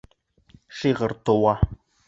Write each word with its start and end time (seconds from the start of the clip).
Шиғыр 0.79 1.15
тыуа. 1.29 1.57